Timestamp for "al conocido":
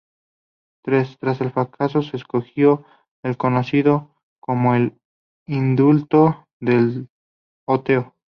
3.23-4.15